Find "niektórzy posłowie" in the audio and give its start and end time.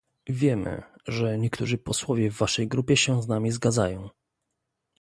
1.37-2.31